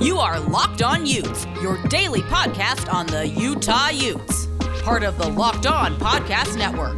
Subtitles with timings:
[0.00, 4.46] You are Locked On Utes, your daily podcast on the Utah Utes.
[4.82, 6.96] Part of the Locked On Podcast Network.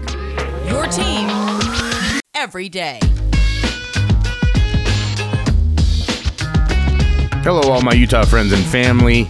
[0.69, 1.29] Your team
[2.34, 2.98] every day.
[7.45, 9.29] Hello, all my Utah friends and family.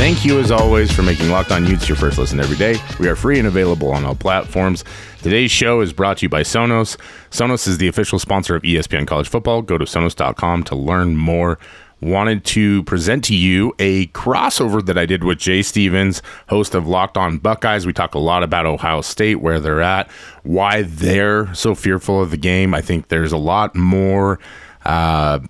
[0.00, 2.76] Thank you, as always, for making Locked On Utes your first listen every day.
[2.98, 4.82] We are free and available on all platforms.
[5.20, 6.96] Today's show is brought to you by Sonos.
[7.30, 9.60] Sonos is the official sponsor of ESPN College Football.
[9.60, 11.58] Go to sonos.com to learn more.
[12.00, 16.86] Wanted to present to you a crossover that I did with Jay Stephens, host of
[16.86, 17.86] Locked On Buckeyes.
[17.86, 20.10] We talk a lot about Ohio State, where they're at,
[20.42, 22.72] why they're so fearful of the game.
[22.74, 24.38] I think there's a lot more.
[24.84, 25.40] Uh,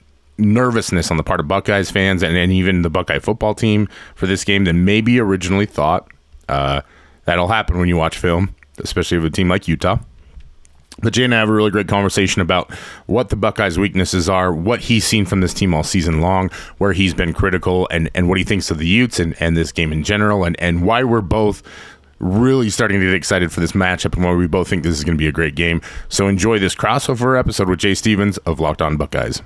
[0.40, 4.26] nervousness on the part of Buckeyes fans and, and even the Buckeye football team for
[4.26, 6.08] this game than maybe originally thought.
[6.48, 6.80] Uh,
[7.26, 9.98] that'll happen when you watch film, especially with a team like Utah.
[11.02, 12.72] But Jay and I have a really great conversation about
[13.06, 16.92] what the Buckeyes' weaknesses are, what he's seen from this team all season long, where
[16.92, 19.92] he's been critical, and, and what he thinks of the Utes and, and this game
[19.92, 21.62] in general, and, and why we're both
[22.18, 25.04] really starting to get excited for this matchup and why we both think this is
[25.04, 25.80] going to be a great game.
[26.08, 29.42] So enjoy this crossover episode with Jay Stephens of Locked On Buckeyes.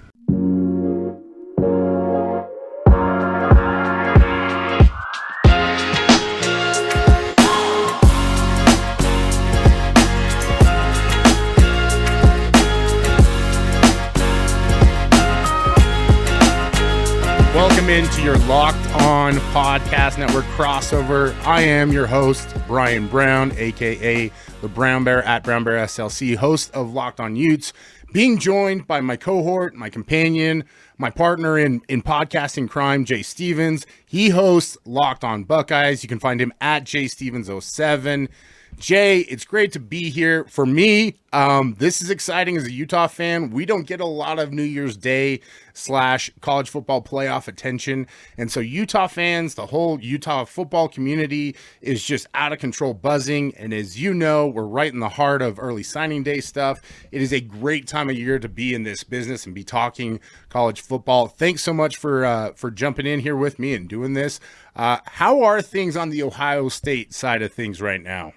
[17.95, 21.33] Into your Locked On Podcast Network crossover.
[21.45, 26.73] I am your host, Brian Brown, aka the Brown Bear at Brown Bear SLC, host
[26.75, 27.73] of Locked On Utes,
[28.13, 30.65] being joined by my cohort, my companion,
[30.99, 33.87] my partner in, in podcasting crime, Jay Stephens.
[34.05, 36.03] He hosts Locked On Buckeyes.
[36.03, 38.29] You can find him at Jay Stephens07.
[38.79, 40.45] Jay, it's great to be here.
[40.45, 43.51] For me, um, this is exciting as a Utah fan.
[43.51, 45.41] We don't get a lot of New Year's Day
[45.73, 48.07] slash college football playoff attention.
[48.37, 53.55] And so, Utah fans, the whole Utah football community is just out of control buzzing.
[53.57, 56.81] And as you know, we're right in the heart of early signing day stuff.
[57.11, 60.21] It is a great time of year to be in this business and be talking
[60.51, 61.27] college football.
[61.29, 64.41] Thanks so much for uh, for jumping in here with me and doing this.
[64.77, 68.35] Uh, how are things on the Ohio State side of things right now?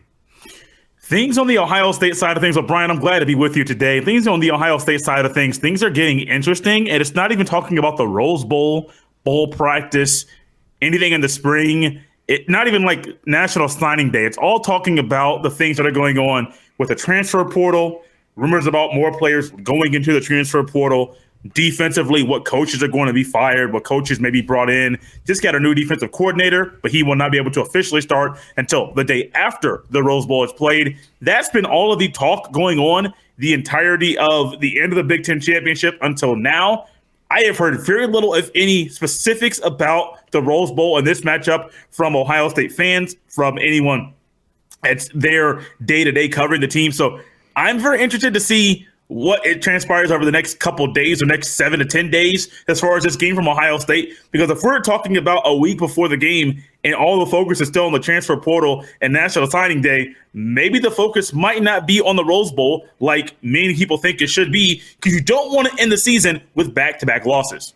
[1.08, 3.56] Things on the Ohio State side of things, well, Brian, I'm glad to be with
[3.56, 4.02] you today.
[4.02, 7.32] Things on the Ohio State side of things, things are getting interesting, and it's not
[7.32, 8.92] even talking about the Rose Bowl,
[9.24, 10.26] bowl practice,
[10.82, 12.02] anything in the spring.
[12.28, 14.26] It not even like National Signing Day.
[14.26, 18.04] It's all talking about the things that are going on with the transfer portal,
[18.36, 21.16] rumors about more players going into the transfer portal,
[21.54, 24.98] defensively, what coaches are going to be fired, what coaches may be brought in.
[25.26, 28.38] Just got a new defensive coordinator, but he will not be able to officially start
[28.58, 30.98] until the day after the Rose Bowl is played.
[31.22, 35.04] That's been all of the talk going on the entirety of the end of the
[35.04, 36.88] Big Ten championship until now.
[37.30, 41.72] I have heard very little, if any, specifics about the Rose Bowl and this matchup
[41.92, 44.14] from Ohio State fans, from anyone
[44.82, 46.92] that's there day to day covering the team.
[46.92, 47.20] So
[47.56, 51.50] I'm very interested to see what it transpires over the next couple days or next
[51.54, 54.14] seven to 10 days as far as this game from Ohio State.
[54.32, 57.70] Because if we're talking about a week before the game and all the focus is
[57.70, 62.02] still on the transfer portal and National Signing Day, maybe the focus might not be
[62.02, 65.70] on the Rose Bowl like many people think it should be because you don't want
[65.70, 67.74] to end the season with back to back losses.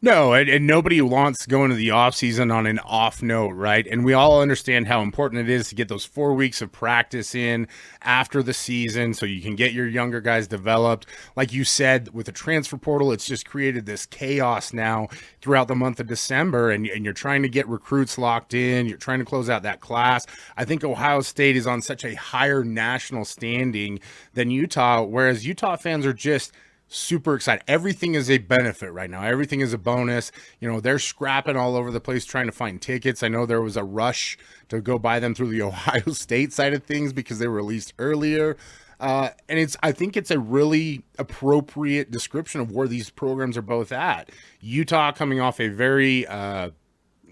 [0.00, 3.84] No, and, and, nobody wants going to the offseason on an off note, right?
[3.84, 7.34] And we all understand how important it is to get those four weeks of practice
[7.34, 7.66] in
[8.02, 11.06] after the season so you can get your younger guys developed.
[11.34, 15.08] Like you said, with the transfer portal, it's just created this chaos now
[15.40, 18.98] throughout the month of December, and, and you're trying to get recruits locked in, you're
[18.98, 20.24] trying to close out that class.
[20.56, 23.98] I think Ohio State is on such a higher national standing
[24.34, 26.52] than Utah, whereas Utah fans are just–
[26.88, 27.62] super excited.
[27.68, 29.22] Everything is a benefit right now.
[29.22, 30.32] Everything is a bonus.
[30.60, 33.22] You know, they're scrapping all over the place trying to find tickets.
[33.22, 34.38] I know there was a rush
[34.68, 37.92] to go buy them through the Ohio State side of things because they were released
[37.98, 38.56] earlier.
[39.00, 43.62] Uh, and it's I think it's a really appropriate description of where these programs are
[43.62, 44.30] both at.
[44.60, 46.70] Utah coming off a very uh,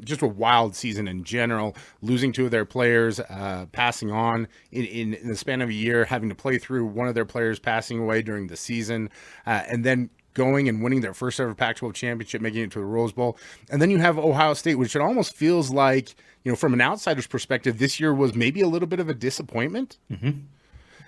[0.05, 4.85] just a wild season in general, losing two of their players, uh, passing on in,
[4.85, 7.59] in, in, the span of a year, having to play through one of their players
[7.59, 9.11] passing away during the season,
[9.47, 12.79] uh, and then going and winning their first ever Pac 12 championship, making it to
[12.79, 13.39] the Rose Bowl.
[13.71, 16.15] And then you have Ohio State, which it almost feels like,
[16.45, 19.15] you know, from an outsider's perspective, this year was maybe a little bit of a
[19.15, 19.99] disappointment.
[20.13, 20.41] Mm-hmm.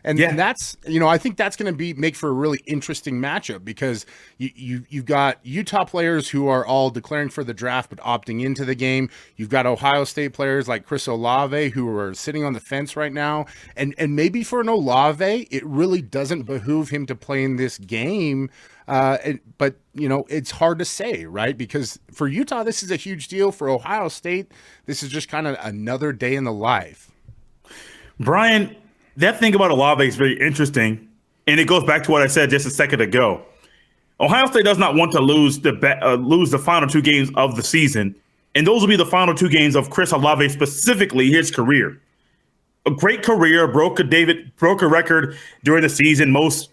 [0.04, 0.30] And, Yeah.
[0.30, 3.20] and that's you know I think that's going to be make for a really interesting
[3.20, 4.06] matchup because
[4.38, 8.42] you, you you've got Utah players who are all declaring for the draft but opting
[8.44, 9.10] into the game.
[9.36, 13.12] You've got Ohio State players like Chris Olave who are sitting on the fence right
[13.12, 13.46] now,
[13.76, 17.78] and and maybe for an Olave it really doesn't behoove him to play in this
[17.78, 18.50] game.
[18.86, 21.58] Uh, and, but you know it's hard to say, right?
[21.58, 23.52] Because for Utah this is a huge deal.
[23.52, 24.52] For Ohio State,
[24.86, 27.10] this is just kind of another day in the life.
[28.18, 28.74] Brian,
[29.18, 31.08] that thing about Olave is very interesting,
[31.46, 33.42] and it goes back to what I said just a second ago.
[34.20, 37.30] Ohio State does not want to lose the ba- uh, lose the final two games
[37.36, 38.14] of the season,
[38.54, 42.00] and those will be the final two games of Chris Olave specifically his career.
[42.86, 46.70] A great career, broke a David broke a record during the season, most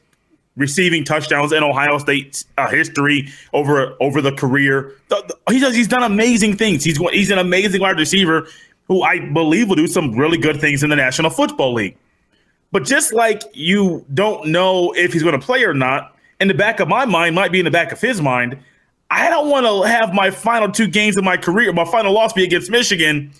[0.56, 4.94] receiving touchdowns in Ohio State uh, history over over the career.
[5.10, 6.84] The- the- he does, he's done amazing things.
[6.84, 8.48] He's he's an amazing wide receiver
[8.88, 11.98] who I believe will do some really good things in the National Football League.
[12.76, 16.54] But just like you don't know if he's going to play or not, in the
[16.54, 18.58] back of my mind might be in the back of his mind.
[19.10, 22.34] I don't want to have my final two games of my career, my final loss
[22.34, 23.32] be against Michigan.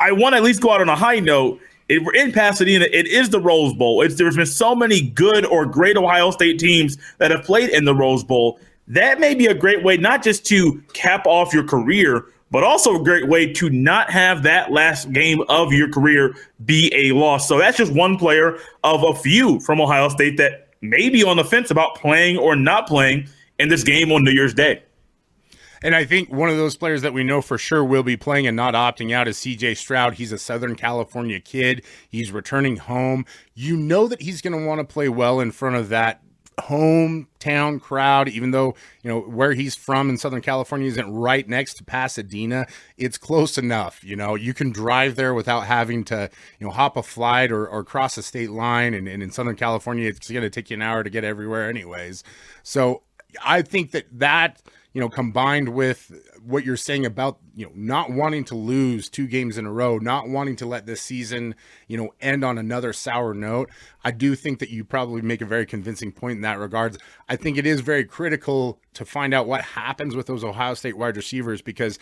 [0.00, 1.60] I want to at least go out on a high note.
[1.90, 2.86] It, we're in Pasadena.
[2.90, 4.00] It is the Rose Bowl.
[4.00, 7.84] It's, there's been so many good or great Ohio State teams that have played in
[7.84, 8.58] the Rose Bowl.
[8.88, 12.94] That may be a great way not just to cap off your career, but also
[12.94, 17.48] a great way to not have that last game of your career be a loss.
[17.48, 21.36] So that's just one player of a few from Ohio State that may be on
[21.36, 23.26] the fence about playing or not playing
[23.58, 24.84] in this game on New Year's Day.
[25.82, 28.46] And I think one of those players that we know for sure will be playing
[28.46, 30.14] and not opting out is CJ Stroud.
[30.14, 31.82] He's a Southern California kid.
[32.08, 33.26] He's returning home.
[33.54, 36.22] You know that he's going to want to play well in front of that
[36.58, 41.74] hometown crowd, even though, you know, where he's from in Southern California isn't right next
[41.74, 42.66] to Pasadena.
[42.96, 44.02] It's close enough.
[44.04, 47.66] You know, you can drive there without having to, you know, hop a flight or,
[47.66, 48.94] or cross a state line.
[48.94, 51.68] And, and in Southern California, it's going to take you an hour to get everywhere,
[51.68, 52.24] anyways.
[52.62, 53.02] So
[53.44, 54.62] I think that that
[54.94, 59.26] you know, combined with what you're saying about, you know, not wanting to lose two
[59.26, 61.56] games in a row, not wanting to let this season,
[61.88, 63.68] you know, end on another sour note,
[64.04, 66.96] I do think that you probably make a very convincing point in that regards.
[67.28, 70.96] I think it is very critical to find out what happens with those Ohio State
[70.96, 71.98] wide receivers because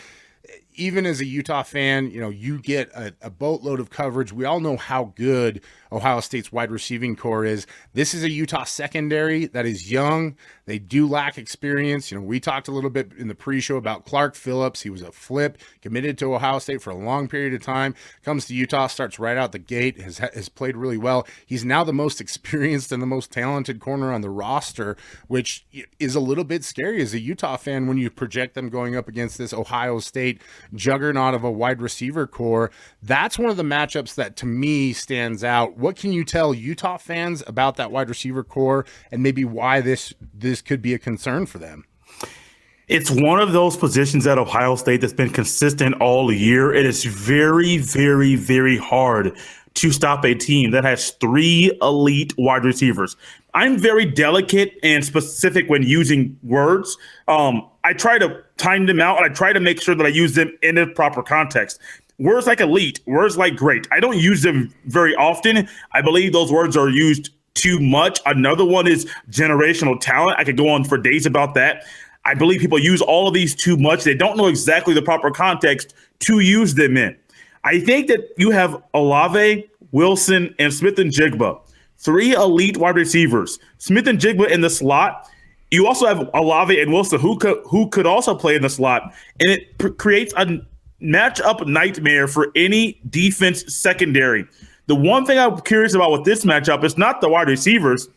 [0.75, 4.33] even as a Utah fan, you know, you get a, a, boatload of coverage.
[4.33, 5.61] We all know how good
[5.91, 7.67] Ohio State's wide receiving corps is.
[7.93, 10.37] This is a Utah secondary that is young.
[10.65, 12.11] They do lack experience.
[12.11, 14.83] You know, we talked a little bit in the pre-show about Clark Phillips.
[14.83, 17.95] He was a flip, committed to Ohio State for a long period of time.
[18.25, 21.27] Comes to Utah, starts right out the gate, has has played really well.
[21.45, 24.97] He's now the most experienced and the most talented corner on the roster,
[25.27, 25.67] which
[25.99, 29.09] is a little bit scary as a Utah fan when you project them going up
[29.09, 30.32] against this Ohio State
[30.75, 32.71] juggernaut of a wide receiver corps.
[33.03, 35.77] That's one of the matchups that to me stands out.
[35.77, 40.13] What can you tell Utah fans about that wide receiver corps and maybe why this
[40.35, 41.85] this could be a concern for them?
[42.89, 46.75] It's one of those positions at Ohio State that's been consistent all year.
[46.75, 49.37] It is very, very, very hard
[49.75, 53.17] to stop a team that has three elite wide receivers.
[53.55, 56.97] I'm very delicate and specific when using words.
[57.29, 60.09] Um, I try to time them out and I try to make sure that I
[60.09, 61.79] use them in a proper context.
[62.19, 65.69] Words like elite, words like great, I don't use them very often.
[65.93, 68.21] I believe those words are used too much.
[68.25, 70.39] Another one is generational talent.
[70.39, 71.85] I could go on for days about that.
[72.25, 74.05] I believe people use all of these too much.
[74.05, 77.17] They don't know exactly the proper context to use them in.
[77.65, 81.61] I think that you have Olave, Wilson, and Smith-Njigba,
[82.03, 83.59] three elite wide receivers.
[83.79, 85.29] Smith-Njigba in the slot.
[85.71, 89.15] You also have Olave and Wilson who could who could also play in the slot,
[89.41, 90.61] and it pr- creates a
[91.03, 94.47] matchup nightmare for any defense secondary.
[94.87, 98.09] The one thing I'm curious about with this matchup is not the wide receivers.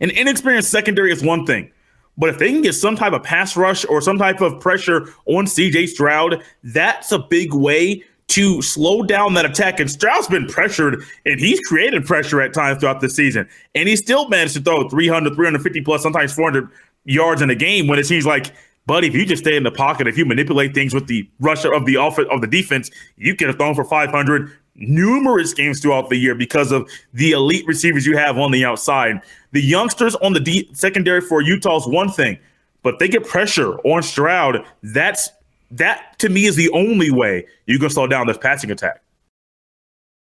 [0.00, 1.70] An inexperienced secondary is one thing.
[2.18, 5.06] But if they can get some type of pass rush or some type of pressure
[5.24, 9.78] on CJ Stroud, that's a big way to slow down that attack.
[9.78, 13.46] And Stroud's been pressured and he's created pressure at times throughout the season.
[13.74, 16.68] And he still managed to throw 300, 350 plus, sometimes 400
[17.04, 18.54] yards in a game when it seems like,
[18.86, 21.66] buddy, if you just stay in the pocket, if you manipulate things with the rush
[21.66, 26.08] of the offense of the defense, you could have thrown for 500 numerous games throughout
[26.08, 29.20] the year because of the elite receivers you have on the outside.
[29.50, 32.38] The youngsters on the D- secondary for Utah is one thing,
[32.82, 34.64] but they get pressure on Stroud.
[34.82, 35.28] That's
[35.72, 39.02] that to me is the only way you can slow down this passing attack.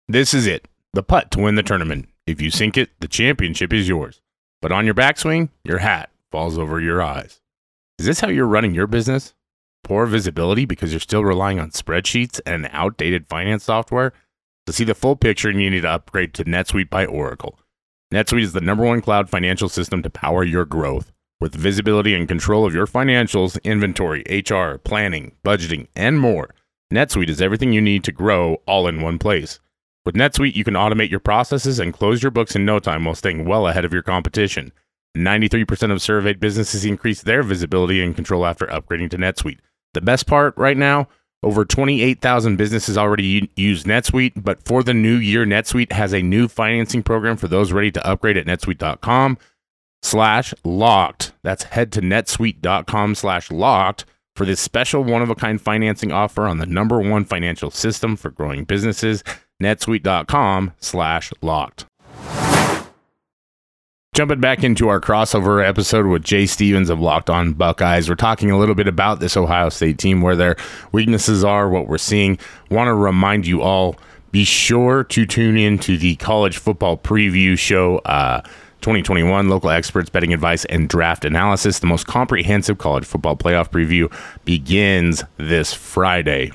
[0.08, 0.68] This is it.
[0.92, 2.08] The putt to win the tournament.
[2.26, 4.20] If you sink it, the championship is yours.
[4.62, 7.40] But on your backswing, your hat falls over your eyes.
[7.98, 9.34] Is this how you're running your business?
[9.84, 14.12] Poor visibility because you're still relying on spreadsheets and outdated finance software?
[14.66, 17.60] To see the full picture, and you need to upgrade to NetSuite by Oracle.
[18.12, 21.12] NetSuite is the number one cloud financial system to power your growth.
[21.38, 26.54] With visibility and control of your financials, inventory, HR, planning, budgeting, and more,
[26.90, 29.60] NetSuite is everything you need to grow all in one place.
[30.06, 33.14] With NetSuite, you can automate your processes and close your books in no time while
[33.14, 34.72] staying well ahead of your competition.
[35.14, 39.58] 93% of surveyed businesses increase their visibility and control after upgrading to NetSuite.
[39.92, 41.06] The best part right now,
[41.42, 46.48] over 28,000 businesses already use NetSuite, but for the new year, NetSuite has a new
[46.48, 49.36] financing program for those ready to upgrade at netsuite.com
[50.06, 51.32] slash locked.
[51.42, 56.46] That's head to netsuite.com slash locked for this special one of a kind financing offer
[56.46, 59.24] on the number one financial system for growing businesses,
[59.60, 61.86] netsuite.com slash locked.
[64.14, 68.50] Jumping back into our crossover episode with Jay Stephens of Locked On Buckeyes, we're talking
[68.50, 70.56] a little bit about this Ohio State team, where their
[70.92, 72.38] weaknesses are, what we're seeing.
[72.70, 73.96] Want to remind you all
[74.30, 77.98] be sure to tune in to the college football preview show.
[77.98, 78.40] Uh,
[78.86, 81.80] 2021 local experts, betting advice, and draft analysis.
[81.80, 84.12] The most comprehensive college football playoff preview
[84.44, 86.52] begins this Friday.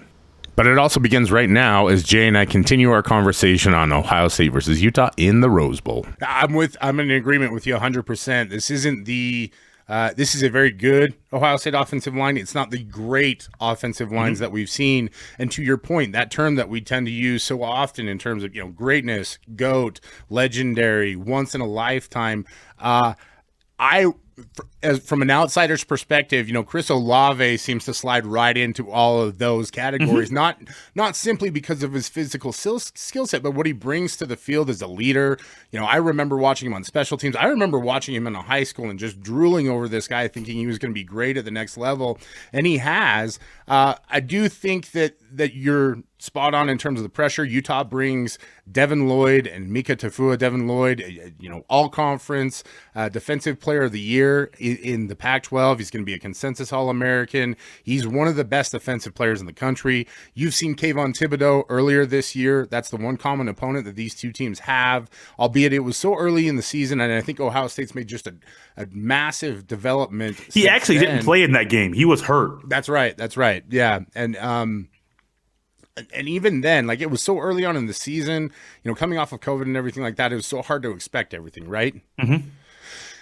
[0.55, 4.29] But it also begins right now as Jay and I continue our conversation on Ohio
[4.29, 6.05] State versus Utah in the Rose Bowl.
[6.25, 8.50] I'm with I'm in agreement with you 100%.
[8.50, 9.51] This isn't the
[9.91, 12.38] uh, this is a very good Ohio State offensive line.
[12.38, 14.43] It's not the great offensive lines mm-hmm.
[14.43, 15.10] that we've seen.
[15.38, 18.45] And to your point, that term that we tend to use so often in terms
[18.45, 22.45] of you know greatness, goat, legendary, once in a lifetime.
[22.79, 23.15] Uh,
[23.77, 24.05] I
[24.83, 29.21] as from an outsider's perspective, you know, Chris Olave seems to slide right into all
[29.21, 30.29] of those categories.
[30.29, 30.35] Mm-hmm.
[30.35, 30.61] Not
[30.95, 34.69] not simply because of his physical skill set, but what he brings to the field
[34.69, 35.38] as a leader.
[35.71, 37.35] You know, I remember watching him on special teams.
[37.35, 40.57] I remember watching him in a high school and just drooling over this guy, thinking
[40.57, 42.19] he was going to be great at the next level,
[42.51, 43.39] and he has.
[43.67, 47.43] Uh, I do think that that you're spot on in terms of the pressure.
[47.43, 48.38] Utah brings
[48.71, 50.38] Devin Lloyd and Mika Tafua.
[50.38, 52.63] Devin Lloyd, you know, all conference
[52.95, 55.80] uh, defensive player of the year in, the Pac 12.
[55.80, 57.56] He's going to be a consensus All American.
[57.84, 60.08] He's one of the best defensive players in the country.
[60.34, 62.66] You've seen Kayvon Thibodeaux earlier this year.
[62.66, 65.10] That's the one common opponent that these two teams have,
[65.40, 67.01] albeit it was so early in the season.
[67.01, 68.36] And I think Ohio State's made just a,
[68.78, 70.38] a massive development.
[70.38, 71.10] He actually then.
[71.10, 71.94] didn't play in that game.
[71.94, 72.70] He was hurt.
[72.70, 73.16] That's right.
[73.18, 73.63] That's right.
[73.70, 74.01] Yeah.
[74.16, 74.90] And, um,
[76.13, 78.44] and even then, like it was so early on in the season,
[78.84, 80.92] you know, coming off of COVID and everything like that, it was so hard to
[80.92, 81.96] expect everything, right?
[82.20, 82.48] Mm-hmm.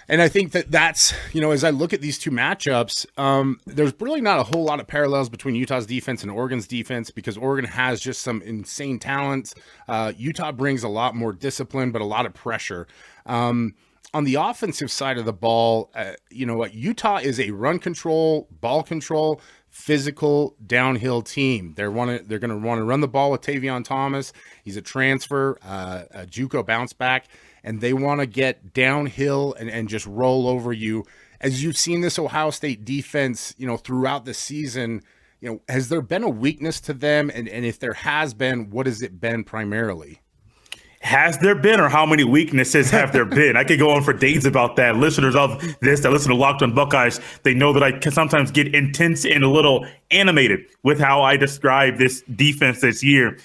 [0.10, 3.60] And I think that that's, you know, as I look at these two matchups, um,
[3.68, 7.38] there's really not a whole lot of parallels between Utah's defense and Oregon's defense because
[7.38, 9.54] Oregon has just some insane talent.
[9.88, 12.88] Uh, Utah brings a lot more discipline, but a lot of pressure.
[13.28, 13.76] Um,
[14.12, 16.74] on the offensive side of the ball, uh, you know what?
[16.74, 19.40] Utah is a run control, ball control,
[19.70, 21.74] physical downhill team.
[21.76, 24.34] They're want they're going to want to run the ball with Tavion Thomas.
[24.64, 27.28] He's a transfer, uh, a JUCO bounce back,
[27.64, 31.06] and they want to get downhill and, and just roll over you.
[31.42, 35.02] As you've seen this Ohio State defense, you know, throughout the season,
[35.40, 37.32] you know, has there been a weakness to them?
[37.34, 40.22] And, and if there has been, what has it been primarily?
[41.02, 43.56] Has there been, or how many weaknesses have there been?
[43.56, 44.98] I could go on for days about that.
[44.98, 48.52] Listeners of this that listen to Locked on Buckeyes, they know that I can sometimes
[48.52, 53.38] get intense and a little animated with how I describe this defense this year.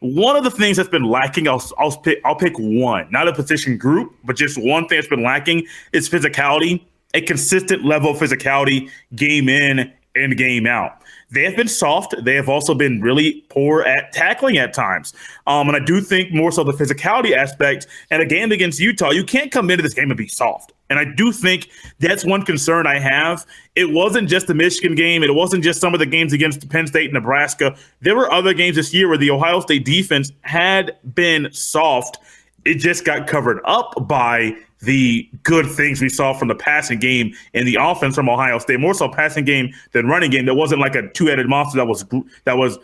[0.00, 3.32] One of the things that's been lacking, I'll, I'll pick, I'll pick one, not a
[3.32, 8.18] position group, but just one thing that's been lacking is physicality, a consistent level of
[8.18, 12.14] physicality, game in and game out they have been soft.
[12.24, 15.12] They have also been really poor at tackling at times.
[15.46, 17.86] Um, and I do think more so the physicality aspect.
[18.10, 20.72] And a game against Utah, you can't come into this game and be soft.
[20.90, 23.44] And I do think that's one concern I have.
[23.76, 25.22] It wasn't just the Michigan game.
[25.22, 27.76] It wasn't just some of the games against Penn State and Nebraska.
[28.00, 32.18] There were other games this year where the Ohio State defense had been soft.
[32.64, 37.34] It just got covered up by the good things we saw from the passing game
[37.54, 40.46] and the offense from Ohio State, more so passing game than running game.
[40.46, 42.04] That wasn't like a two-headed monster that was
[42.44, 42.78] that was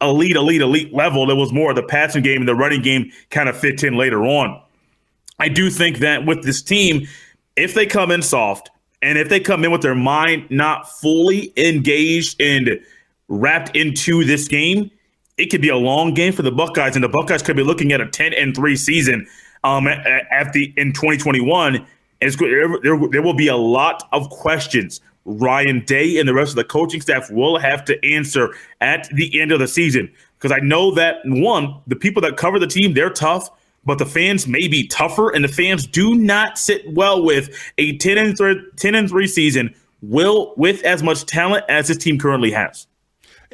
[0.00, 1.30] elite, elite, elite level.
[1.30, 4.24] It was more the passing game and the running game kind of fit in later
[4.24, 4.60] on.
[5.38, 7.06] I do think that with this team,
[7.56, 8.70] if they come in soft
[9.02, 12.80] and if they come in with their mind not fully engaged and
[13.28, 14.90] wrapped into this game,
[15.36, 17.92] it could be a long game for the Buckeyes, and the Buckeyes could be looking
[17.92, 19.26] at a 10 and 3 season
[19.64, 21.86] um, at the in 2021.
[22.20, 26.56] It's there, there will be a lot of questions Ryan Day and the rest of
[26.56, 30.10] the coaching staff will have to answer at the end of the season.
[30.38, 33.50] Because I know that one, the people that cover the team, they're tough,
[33.84, 37.96] but the fans may be tougher, and the fans do not sit well with a
[37.98, 42.18] 10 and 3, 10 and 3 season will with as much talent as this team
[42.18, 42.86] currently has.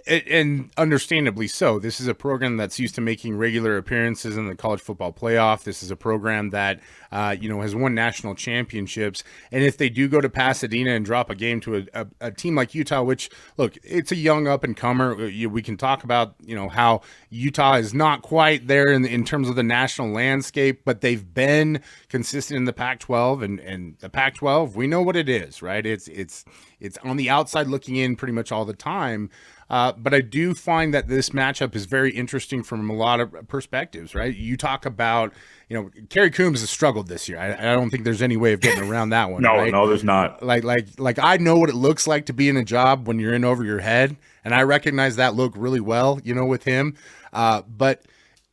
[0.06, 1.78] And understandably so.
[1.78, 5.64] This is a program that's used to making regular appearances in the college football playoff.
[5.64, 6.80] This is a program that
[7.10, 9.24] uh, you know has won national championships.
[9.50, 12.30] And if they do go to Pasadena and drop a game to a, a, a
[12.30, 15.14] team like Utah, which look, it's a young up and comer.
[15.14, 19.48] We can talk about you know how Utah is not quite there in, in terms
[19.48, 24.74] of the national landscape, but they've been consistent in the Pac-12 and and the Pac-12.
[24.74, 25.84] We know what it is, right?
[25.84, 26.44] It's it's
[26.78, 29.30] it's on the outside looking in pretty much all the time.
[29.70, 33.48] Uh, but I do find that this matchup is very interesting from a lot of
[33.48, 34.34] perspectives, right?
[34.34, 35.32] You talk about,
[35.68, 37.38] you know, Kerry Coombs has struggled this year.
[37.38, 39.42] I, I don't think there's any way of getting around that one.
[39.42, 39.72] no, right?
[39.72, 40.42] no, there's not.
[40.42, 43.18] Like, like, like I know what it looks like to be in a job when
[43.18, 46.64] you're in over your head, and I recognize that look really well, you know, with
[46.64, 46.96] him.
[47.32, 48.04] Uh, but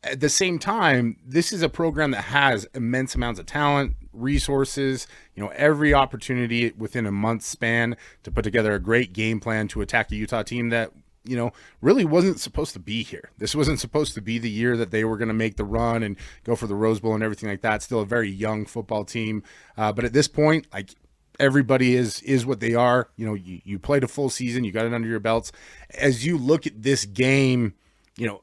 [0.04, 5.08] at the same time, this is a program that has immense amounts of talent, resources,
[5.36, 9.68] you know, every opportunity within a month span to put together a great game plan
[9.70, 10.92] to attack a Utah team that
[11.24, 11.52] you know,
[11.82, 13.30] really wasn't supposed to be here.
[13.38, 16.02] This wasn't supposed to be the year that they were going to make the run
[16.04, 17.84] and go for the Rose Bowl and everything like that.
[17.84, 19.44] Still a very young football team,
[19.78, 20.96] uh, but at this point, like
[21.40, 23.10] everybody is is what they are.
[23.18, 25.52] You know, you, you played a full season, you got it under your belts.
[25.98, 27.76] As you look at this game,
[28.18, 28.42] you know,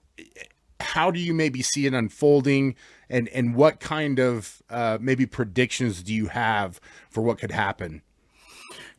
[0.81, 2.77] how do you maybe see it unfolding,
[3.11, 8.03] and and what kind of uh, maybe predictions do you have for what could happen?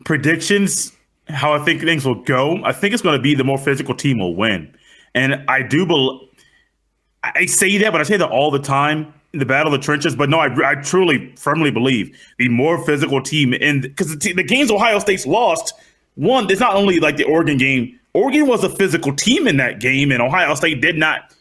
[0.05, 0.93] Predictions
[1.29, 3.93] how I think things will go, I think it's going to be the more physical
[3.93, 4.73] team will win.
[5.13, 6.27] And I do believe,
[7.23, 9.83] I say that, but I say that all the time in the battle of the
[9.83, 10.15] trenches.
[10.15, 14.43] But no, I, I truly, firmly believe the more physical team in because the, the
[14.43, 15.73] games Ohio State's lost,
[16.15, 17.99] one, it's not only like the Oregon game.
[18.13, 21.35] Oregon was a physical team in that game, and Ohio State did not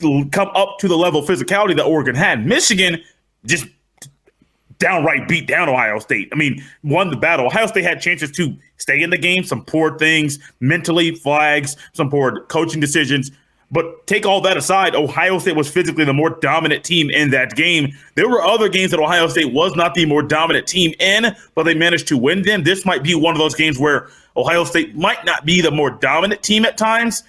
[0.00, 2.46] come up to the level of physicality that Oregon had.
[2.46, 3.02] Michigan
[3.44, 3.66] just
[4.78, 6.28] downright beat down Ohio State.
[6.32, 7.46] I mean, won the battle.
[7.46, 12.10] Ohio State had chances to stay in the game, some poor things mentally, flags, some
[12.10, 13.32] poor coaching decisions.
[13.70, 17.54] But take all that aside, Ohio State was physically the more dominant team in that
[17.54, 17.92] game.
[18.14, 21.64] There were other games that Ohio State was not the more dominant team in, but
[21.64, 22.62] they managed to win them.
[22.62, 25.90] This might be one of those games where Ohio State might not be the more
[25.90, 27.24] dominant team at times,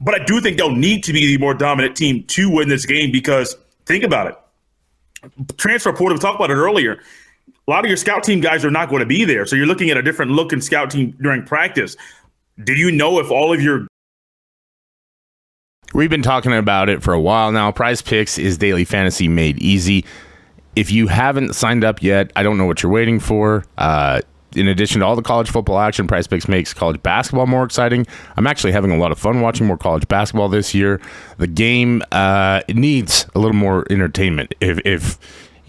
[0.00, 2.86] but I do think they'll need to be the more dominant team to win this
[2.86, 4.36] game because think about it
[5.56, 7.00] transfer portal, we talked about it earlier.
[7.66, 9.46] A lot of your scout team guys are not going to be there.
[9.46, 11.96] So you're looking at a different look in scout team during practice.
[12.64, 13.86] Do you know if all of your
[15.92, 17.72] We've been talking about it for a while now.
[17.72, 20.04] Prize Picks is daily fantasy made easy.
[20.76, 23.64] If you haven't signed up yet, I don't know what you're waiting for.
[23.76, 24.20] Uh,
[24.54, 28.06] in addition to all the college football action, Prize Picks makes college basketball more exciting.
[28.36, 31.00] I'm actually having a lot of fun watching more college basketball this year.
[31.38, 34.54] The game uh, needs a little more entertainment.
[34.60, 35.18] If if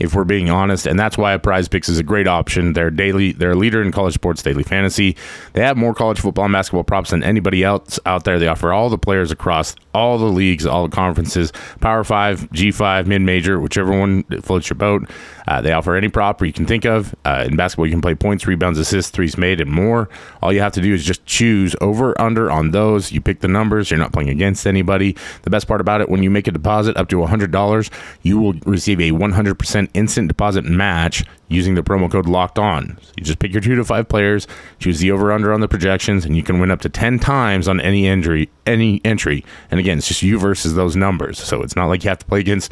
[0.01, 0.87] if we're being honest.
[0.87, 2.73] And that's why Prize Picks is a great option.
[2.73, 5.15] They're daily, they're a leader in college sports daily fantasy.
[5.53, 8.39] They have more college football and basketball props than anybody else out there.
[8.39, 12.71] They offer all the players across all the leagues, all the conferences, Power Five, G
[12.71, 15.07] five, mid major, whichever one floats your boat.
[15.51, 17.13] Uh, they offer any prop you can think of.
[17.25, 20.07] Uh, in basketball, you can play points, rebounds, assists, threes made, and more.
[20.41, 23.11] All you have to do is just choose over, under on those.
[23.11, 23.91] You pick the numbers.
[23.91, 25.13] You're not playing against anybody.
[25.41, 27.89] The best part about it, when you make a deposit up to $100,
[28.21, 32.97] you will receive a 100% instant deposit match using the promo code locked on.
[33.01, 34.47] So you just pick your two to five players,
[34.79, 37.67] choose the over under on the projections, and you can win up to 10 times
[37.67, 39.43] on any entry, any entry.
[39.69, 41.39] And again, it's just you versus those numbers.
[41.39, 42.71] So it's not like you have to play against,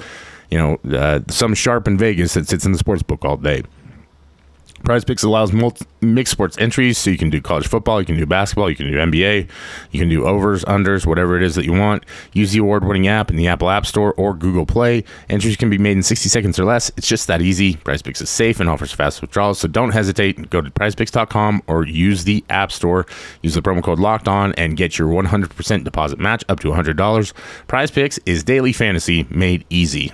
[0.50, 3.64] you know, uh, some sharp in Vegas that sits in the sports book all day.
[4.84, 8.18] Prize Picks allows multi- mixed sports entries, so you can do college football, you can
[8.18, 9.48] do basketball, you can do NBA,
[9.92, 12.06] you can do overs, unders, whatever it is that you want.
[12.34, 15.04] Use the award-winning app in the Apple App Store or Google Play.
[15.30, 16.92] Entries can be made in 60 seconds or less.
[16.98, 17.76] It's just that easy.
[17.76, 20.50] Prize Picks is safe and offers fast withdrawals, so don't hesitate.
[20.50, 23.06] Go to PrizePicks.com or use the App Store.
[23.42, 27.34] Use the promo code Locked On and get your 100% deposit match up to $100.
[27.68, 30.14] Prize Picks is daily fantasy made easy.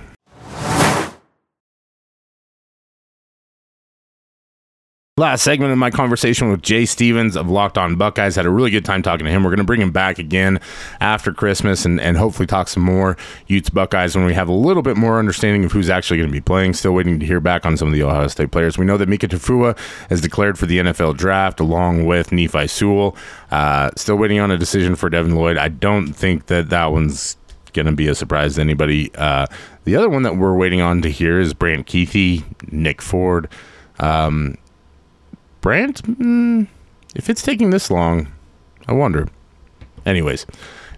[5.17, 8.35] Last segment of my conversation with Jay Stephens of Locked On Buckeyes.
[8.35, 9.45] Had a really good time talking to him.
[9.45, 10.59] We're going to bring him back again
[10.99, 13.15] after Christmas and, and hopefully talk some more
[13.47, 16.33] Utes Buckeyes when we have a little bit more understanding of who's actually going to
[16.33, 16.73] be playing.
[16.73, 18.77] Still waiting to hear back on some of the Ohio State players.
[18.77, 23.15] We know that Mika Tafua has declared for the NFL draft along with Nephi Sewell.
[23.51, 25.55] Uh, still waiting on a decision for Devin Lloyd.
[25.55, 27.37] I don't think that that one's
[27.71, 29.15] going to be a surprise to anybody.
[29.15, 29.45] Uh,
[29.85, 33.47] the other one that we're waiting on to hear is Brant Kuithe, Nick Ford.
[33.97, 34.57] Um,
[35.65, 36.67] Brant, mm,
[37.15, 38.31] if it's taking this long,
[38.87, 39.27] I wonder.
[40.05, 40.45] Anyways,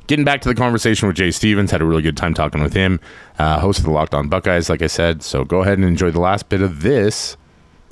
[0.08, 2.74] getting back to the conversation with Jay Stephens, had a really good time talking with
[2.74, 3.00] him,
[3.40, 5.24] uh, host of the Locked On Buckeyes, like I said.
[5.24, 7.38] So go ahead and enjoy the last bit of this.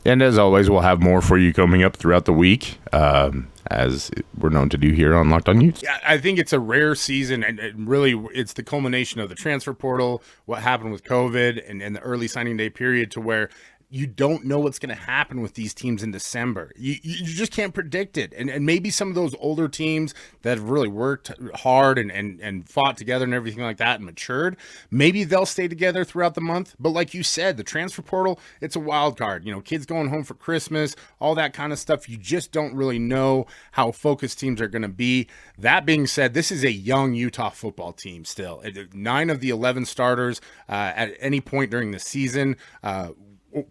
[0.03, 2.77] And as always, we'll have more for you coming up throughout the week.
[2.91, 5.81] Um, as we're known to do here on Locked On Utes.
[5.81, 9.35] Yeah, I think it's a rare season, and, and really it's the culmination of the
[9.35, 13.49] transfer portal, what happened with COVID, and, and the early signing day period to where
[13.89, 16.71] you don't know what's going to happen with these teams in December.
[16.75, 18.33] You, you just can't predict it.
[18.35, 22.39] And, and maybe some of those older teams that have really worked hard and, and,
[22.41, 24.57] and fought together and everything like that and matured,
[24.89, 26.75] maybe they'll stay together throughout the month.
[26.79, 29.45] But like you said, the transfer portal, it's a wild card.
[29.45, 32.09] You know, kids going home for Christmas, all that kind of stuff.
[32.09, 35.27] You just don't really know how focused teams are going to be.
[35.57, 38.63] That being said, this is a young Utah football team still.
[38.93, 43.09] Nine of the 11 starters uh, at any point during the season uh,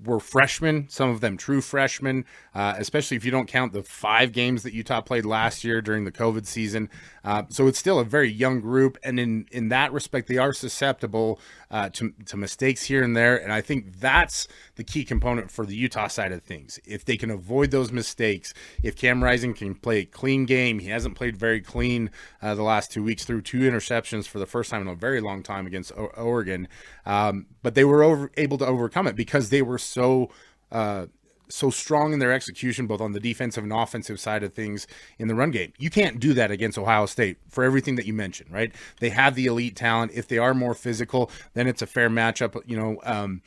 [0.04, 4.32] were freshmen, some of them true freshmen, uh, especially if you don't count the five
[4.32, 6.88] games that Utah played last year during the COVID season.
[7.24, 10.52] Uh, so it's still a very young group, and in in that respect, they are
[10.52, 13.36] susceptible uh, to to mistakes here and there.
[13.36, 16.78] And I think that's the key component for the Utah side of things.
[16.84, 20.88] If they can avoid those mistakes, if Cam Rising can play a clean game, he
[20.88, 22.10] hasn't played very clean
[22.42, 25.20] uh, the last two weeks threw two interceptions for the first time in a very
[25.20, 26.68] long time against o- Oregon.
[27.06, 30.30] Um, but they were over, able to overcome it because they were so.
[30.70, 31.06] Uh,
[31.48, 34.86] so strong in their execution, both on the defensive and offensive side of things
[35.18, 35.72] in the run game.
[35.78, 38.74] You can't do that against Ohio State for everything that you mentioned, right?
[39.00, 40.12] They have the elite talent.
[40.14, 43.00] If they are more physical, then it's a fair matchup, you know.
[43.04, 43.42] Um,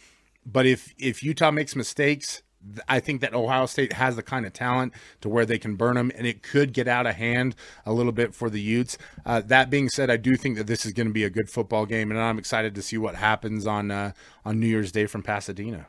[0.46, 2.42] but if if Utah makes mistakes,
[2.88, 5.96] I think that Ohio State has the kind of talent to where they can burn
[5.96, 7.56] them, and it could get out of hand
[7.86, 8.98] a little bit for the Utes.
[9.26, 11.50] Uh, that being said, I do think that this is going to be a good
[11.50, 14.12] football game, and I'm excited to see what happens on uh,
[14.46, 15.88] on New Year's Day from Pasadena.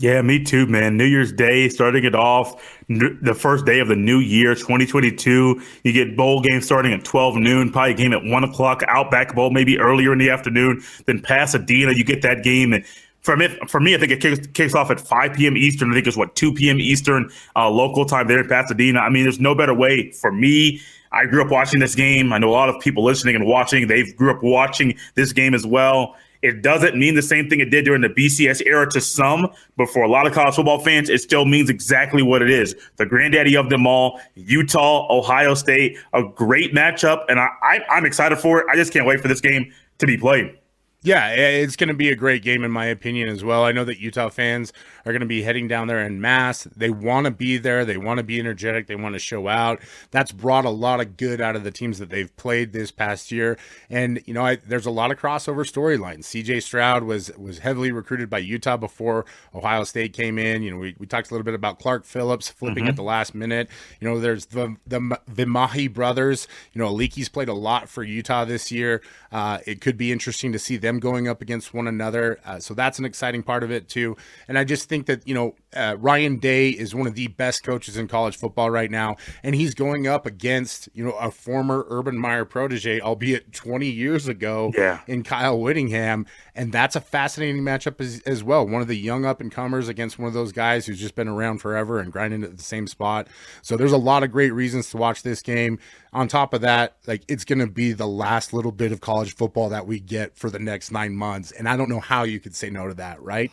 [0.00, 0.96] Yeah, me too, man.
[0.96, 2.54] New Year's Day, starting it off,
[2.88, 5.60] the first day of the new year, 2022.
[5.82, 9.50] You get bowl game starting at 12 noon, probably game at 1 o'clock, Outback Bowl
[9.50, 10.84] maybe earlier in the afternoon.
[11.06, 12.72] Then Pasadena, you get that game.
[12.74, 12.86] And
[13.22, 15.56] for me, for me I think it kicks, kicks off at 5 p.m.
[15.56, 15.90] Eastern.
[15.90, 16.78] I think it's what, 2 p.m.
[16.78, 19.00] Eastern uh, local time there in Pasadena.
[19.00, 20.80] I mean, there's no better way for me.
[21.10, 22.32] I grew up watching this game.
[22.32, 23.88] I know a lot of people listening and watching.
[23.88, 26.14] They grew up watching this game as well.
[26.42, 29.88] It doesn't mean the same thing it did during the BCS era to some, but
[29.88, 32.76] for a lot of college football fans, it still means exactly what it is.
[32.96, 38.06] The granddaddy of them all, Utah, Ohio State, a great matchup, and I, I, am
[38.06, 38.66] excited for it.
[38.70, 40.57] I just can't wait for this game to be played.
[41.02, 43.62] Yeah, it's going to be a great game in my opinion as well.
[43.62, 44.72] I know that Utah fans
[45.06, 46.64] are going to be heading down there in mass.
[46.64, 47.84] They want to be there.
[47.84, 48.88] They want to be energetic.
[48.88, 49.80] They want to show out.
[50.10, 53.30] That's brought a lot of good out of the teams that they've played this past
[53.30, 53.56] year.
[53.88, 56.24] And you know, I, there's a lot of crossover storylines.
[56.24, 56.58] C.J.
[56.60, 60.64] Stroud was was heavily recruited by Utah before Ohio State came in.
[60.64, 62.90] You know, we, we talked a little bit about Clark Phillips flipping mm-hmm.
[62.90, 63.68] at the last minute.
[64.00, 64.98] You know, there's the the
[65.30, 66.48] Vimahi brothers.
[66.72, 69.00] You know, Leakey's played a lot for Utah this year.
[69.30, 72.40] Uh, it could be interesting to see them them going up against one another.
[72.44, 74.16] Uh, so that's an exciting part of it too.
[74.48, 77.62] And I just think that you know uh, Ryan Day is one of the best
[77.62, 81.86] coaches in college football right now, and he's going up against you know a former
[81.88, 85.00] Urban Meyer protege, albeit 20 years ago, yeah.
[85.06, 86.26] in Kyle Whittingham,
[86.58, 88.66] and that's a fascinating matchup as, as well.
[88.66, 91.28] One of the young up and comers against one of those guys who's just been
[91.28, 93.28] around forever and grinding at the same spot.
[93.62, 95.78] So there's a lot of great reasons to watch this game.
[96.12, 99.36] On top of that, like it's going to be the last little bit of college
[99.36, 102.40] football that we get for the next nine months, and I don't know how you
[102.40, 103.52] could say no to that, right?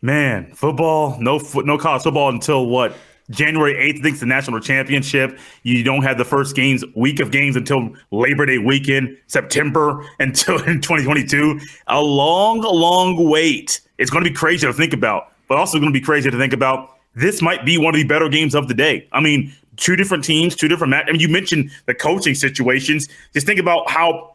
[0.00, 2.96] Man, football, no no college football until what?
[3.30, 5.38] January 8th, I think it's the national championship.
[5.62, 10.62] You don't have the first games, week of games until Labor Day weekend, September until
[10.64, 11.60] in 2022.
[11.86, 13.80] A long, long wait.
[13.98, 16.36] It's going to be crazy to think about, but also going to be crazy to
[16.36, 16.90] think about.
[17.14, 19.08] This might be one of the better games of the day.
[19.12, 21.06] I mean, two different teams, two different match.
[21.08, 23.08] I mean, you mentioned the coaching situations.
[23.32, 24.34] Just think about how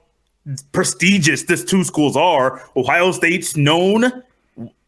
[0.71, 2.63] prestigious these two schools are.
[2.75, 4.23] Ohio State's known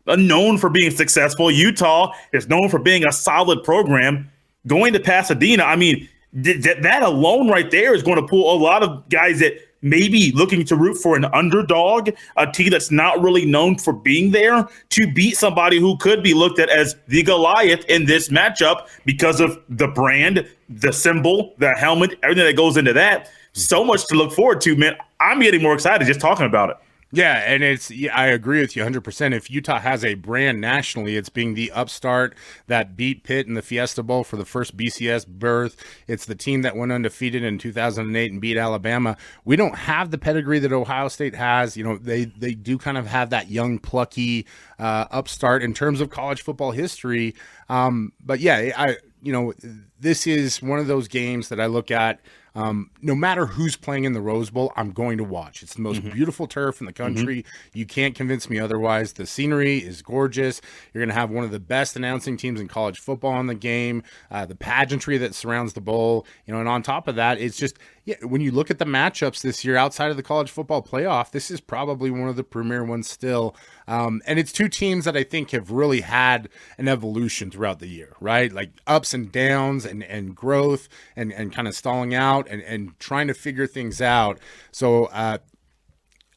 [0.08, 1.52] known for being successful.
[1.52, 4.30] Utah is known for being a solid program.
[4.68, 6.08] Going to Pasadena, I mean,
[6.44, 9.54] th- th- that alone right there is going to pull a lot of guys that
[9.82, 14.32] maybe looking to root for an underdog, a team that's not really known for being
[14.32, 18.88] there, to beat somebody who could be looked at as the Goliath in this matchup
[19.06, 23.30] because of the brand, the symbol, the helmet, everything that goes into that.
[23.54, 24.96] So much to look forward to, man.
[25.20, 26.78] I'm getting more excited just talking about it.
[27.14, 29.34] Yeah, and it's yeah, I agree with you 100%.
[29.34, 32.36] If Utah has a brand nationally, it's being the upstart
[32.68, 35.76] that beat Pitt in the Fiesta Bowl for the first BCS berth.
[36.08, 39.18] It's the team that went undefeated in 2008 and beat Alabama.
[39.44, 41.76] We don't have the pedigree that Ohio State has.
[41.76, 44.48] You know, they they do kind of have that young plucky
[44.80, 47.36] uh, upstart in terms of college football history.
[47.68, 49.54] Um, but yeah, I you know,
[50.00, 52.22] this is one of those games that I look at
[52.54, 55.64] um, no matter who's playing in the Rose Bowl, I'm going to watch.
[55.64, 56.10] It's the most mm-hmm.
[56.10, 57.44] beautiful turf in the country.
[57.44, 57.78] Mm-hmm.
[57.78, 59.14] You can't convince me otherwise.
[59.14, 60.62] The scenery is gorgeous.
[60.94, 63.56] You're going to have one of the best announcing teams in college football in the
[63.56, 64.04] game.
[64.30, 67.58] Uh, the pageantry that surrounds the bowl, you know, and on top of that, it's
[67.58, 68.16] just yeah.
[68.24, 71.52] When you look at the matchups this year outside of the college football playoff, this
[71.52, 73.56] is probably one of the premier ones still.
[73.92, 77.90] Um, and it's two teams that I think have really had an evolution throughout the
[77.90, 78.50] year, right?
[78.50, 82.98] Like ups and downs and, and growth and, and kind of stalling out and, and
[83.00, 84.40] trying to figure things out.
[84.72, 85.40] So uh,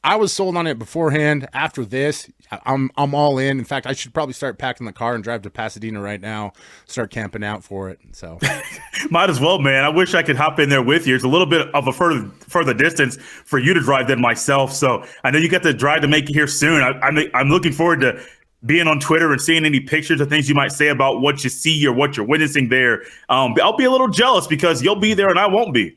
[0.05, 1.49] I was sold on it beforehand.
[1.55, 2.31] After this,
[2.67, 3.59] I'm I'm all in.
[3.59, 6.53] In fact, I should probably start packing the car and drive to Pasadena right now.
[6.85, 7.99] Start camping out for it.
[8.13, 8.39] So,
[9.11, 9.83] might as well, man.
[9.83, 11.15] I wish I could hop in there with you.
[11.15, 14.75] It's a little bit of a further further distance for you to drive than myself.
[14.75, 16.83] So I know you got the drive to make it here soon.
[16.83, 18.23] I, I'm I'm looking forward to
[18.67, 21.51] being on Twitter and seeing any pictures of things you might say about what you
[21.51, 23.03] see or what you're witnessing there.
[23.31, 25.97] Um, I'll be a little jealous because you'll be there and I won't be.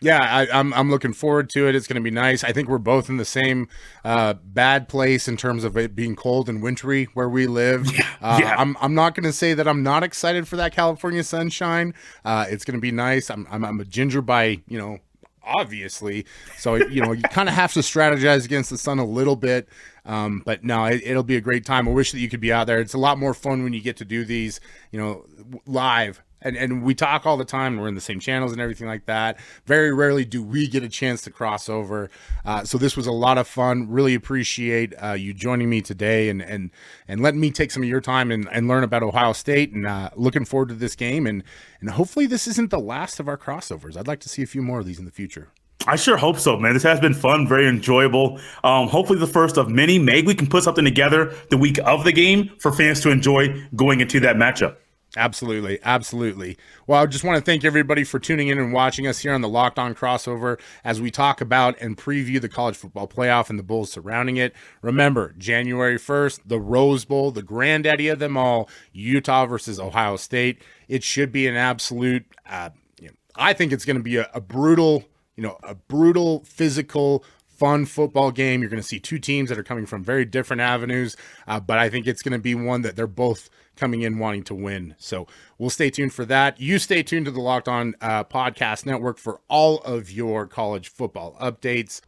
[0.00, 1.74] Yeah, I, am I'm, I'm looking forward to it.
[1.74, 2.44] It's going to be nice.
[2.44, 3.68] I think we're both in the same
[4.04, 7.86] uh, bad place in terms of it being cold and wintry where we live.
[7.98, 8.54] Yeah, uh, yeah.
[8.56, 11.94] I'm I'm not going to say that I'm not excited for that California sunshine.
[12.24, 13.28] Uh, it's going to be nice.
[13.28, 14.98] I'm, I'm I'm a ginger by you know
[15.42, 16.26] obviously.
[16.58, 19.68] So you know you kind of have to strategize against the sun a little bit.
[20.04, 21.88] Um, but no, it, will be a great time.
[21.88, 22.78] I wish that you could be out there.
[22.78, 24.60] It's a lot more fun when you get to do these,
[24.92, 25.26] you know,
[25.66, 27.76] live and and we talk all the time.
[27.76, 29.38] We're in the same channels and everything like that.
[29.66, 32.10] Very rarely do we get a chance to cross over.
[32.44, 33.88] Uh, so this was a lot of fun.
[33.88, 36.70] Really appreciate uh, you joining me today and and
[37.06, 39.72] and letting me take some of your time and, and learn about Ohio State.
[39.72, 41.26] And uh, looking forward to this game.
[41.26, 41.42] And
[41.80, 43.96] and hopefully this isn't the last of our crossovers.
[43.96, 45.48] I'd like to see a few more of these in the future.
[45.86, 46.74] I sure hope so, man.
[46.74, 48.40] This has been fun, very enjoyable.
[48.64, 49.98] Um, hopefully, the first of many.
[49.98, 53.66] Maybe we can put something together the week of the game for fans to enjoy
[53.74, 54.76] going into that matchup.
[55.16, 55.78] Absolutely.
[55.82, 56.58] Absolutely.
[56.86, 59.40] Well, I just want to thank everybody for tuning in and watching us here on
[59.40, 63.58] the Locked On Crossover as we talk about and preview the college football playoff and
[63.58, 64.54] the Bulls surrounding it.
[64.82, 70.62] Remember, January 1st, the Rose Bowl, the granddaddy of them all, Utah versus Ohio State.
[70.88, 74.30] It should be an absolute, uh, you know, I think it's going to be a,
[74.34, 75.04] a brutal,
[75.36, 78.60] you know, a brutal physical fun football game.
[78.60, 81.16] You're going to see two teams that are coming from very different avenues,
[81.46, 84.42] uh, but I think it's going to be one that they're both coming in wanting
[84.44, 84.94] to win.
[84.98, 86.60] So we'll stay tuned for that.
[86.60, 90.88] You stay tuned to the Locked On uh, Podcast Network for all of your college
[90.88, 92.00] football updates.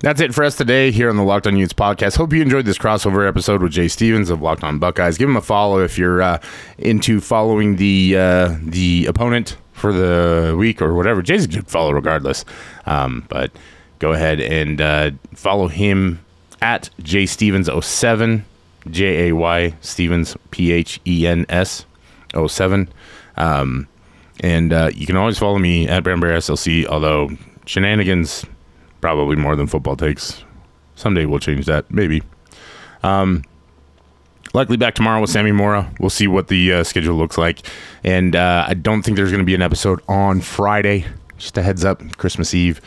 [0.00, 2.16] That's it for us today here on the Locked On Utes podcast.
[2.16, 5.18] Hope you enjoyed this crossover episode with Jay Stephens of Locked On Buckeyes.
[5.18, 6.38] Give him a follow if you're uh,
[6.78, 11.20] into following the uh, the opponent for the week or whatever.
[11.20, 12.44] Jay's a good follow regardless.
[12.86, 13.50] Um, but
[13.98, 16.20] go ahead and uh, follow him
[16.62, 18.44] at Jay Stephens 07
[18.90, 21.86] J A Y Stevens P H E N S
[22.34, 22.88] 07.
[23.36, 23.88] Um,
[24.40, 27.30] and uh, you can always follow me at Bear SLC, although
[27.66, 28.44] shenanigans
[29.00, 30.44] probably more than football takes.
[30.94, 32.22] Someday we'll change that, maybe.
[33.02, 33.44] Um,
[34.54, 35.92] likely back tomorrow with Sammy Mora.
[36.00, 37.66] We'll see what the uh, schedule looks like.
[38.04, 41.06] And uh, I don't think there's going to be an episode on Friday.
[41.36, 42.80] Just a heads up, Christmas Eve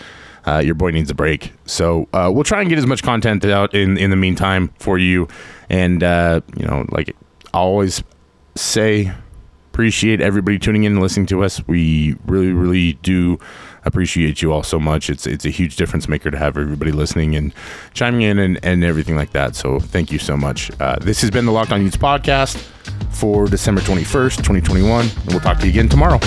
[0.48, 1.54] uh, your boy needs a break.
[1.66, 4.98] So uh, we'll try and get as much content out in in the meantime for
[4.98, 5.28] you.
[5.70, 7.16] And uh, you know, like
[7.54, 8.04] I always
[8.56, 9.12] say,
[9.72, 11.66] appreciate everybody tuning in and listening to us.
[11.68, 13.40] We really, really do
[13.86, 15.10] appreciate you all so much.
[15.10, 17.54] It's it's a huge difference maker to have everybody listening and
[17.94, 19.56] chiming in and, and everything like that.
[19.56, 20.72] So thank you so much.
[20.80, 22.58] Uh, this has been the Locked On Utes podcast
[23.12, 25.06] for December 21st, 2021.
[25.06, 26.20] And we'll talk to you again tomorrow.